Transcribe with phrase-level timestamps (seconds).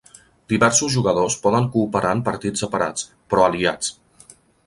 [0.53, 3.05] Diversos jugadors poden cooperar en partits separats,
[3.35, 3.93] però aliats.